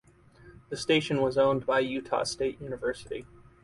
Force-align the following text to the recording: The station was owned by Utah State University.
The 0.69 0.77
station 0.77 1.21
was 1.21 1.37
owned 1.37 1.67
by 1.67 1.81
Utah 1.81 2.23
State 2.23 2.59
University. 2.59 3.27